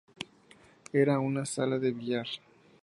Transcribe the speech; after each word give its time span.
Era 0.93 1.19
una 1.19 1.45
sala 1.45 1.77
de 1.77 1.91
billar. 1.91 2.25